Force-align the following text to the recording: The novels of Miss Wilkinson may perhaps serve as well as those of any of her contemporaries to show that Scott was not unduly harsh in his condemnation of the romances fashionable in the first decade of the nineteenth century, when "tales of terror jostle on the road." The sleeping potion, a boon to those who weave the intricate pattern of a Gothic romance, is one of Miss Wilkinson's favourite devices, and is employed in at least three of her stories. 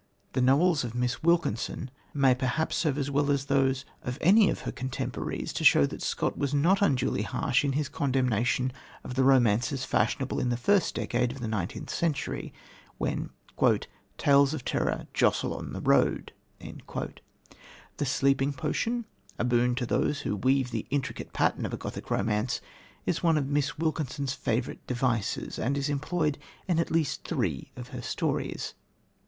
The 0.33 0.41
novels 0.41 0.83
of 0.83 0.95
Miss 0.95 1.21
Wilkinson 1.21 1.91
may 2.11 2.33
perhaps 2.33 2.75
serve 2.75 2.97
as 2.97 3.11
well 3.11 3.29
as 3.29 3.45
those 3.45 3.85
of 4.01 4.17
any 4.19 4.49
of 4.49 4.61
her 4.61 4.71
contemporaries 4.71 5.53
to 5.53 5.63
show 5.63 5.85
that 5.85 6.01
Scott 6.01 6.35
was 6.35 6.55
not 6.55 6.81
unduly 6.81 7.21
harsh 7.21 7.63
in 7.63 7.73
his 7.73 7.87
condemnation 7.87 8.73
of 9.03 9.13
the 9.13 9.23
romances 9.23 9.85
fashionable 9.85 10.39
in 10.39 10.49
the 10.49 10.57
first 10.57 10.95
decade 10.95 11.31
of 11.31 11.39
the 11.39 11.47
nineteenth 11.47 11.91
century, 11.91 12.51
when 12.97 13.29
"tales 14.17 14.55
of 14.55 14.65
terror 14.65 15.05
jostle 15.13 15.53
on 15.53 15.71
the 15.71 15.81
road." 15.81 16.33
The 16.59 18.05
sleeping 18.07 18.53
potion, 18.53 19.05
a 19.37 19.43
boon 19.43 19.75
to 19.75 19.85
those 19.85 20.21
who 20.21 20.35
weave 20.35 20.71
the 20.71 20.87
intricate 20.89 21.31
pattern 21.31 21.63
of 21.63 21.75
a 21.75 21.77
Gothic 21.77 22.09
romance, 22.09 22.59
is 23.05 23.21
one 23.21 23.37
of 23.37 23.45
Miss 23.47 23.77
Wilkinson's 23.77 24.33
favourite 24.33 24.87
devices, 24.87 25.59
and 25.59 25.77
is 25.77 25.89
employed 25.89 26.39
in 26.67 26.79
at 26.79 26.89
least 26.89 27.23
three 27.23 27.69
of 27.75 27.89
her 27.89 28.01
stories. 28.01 28.73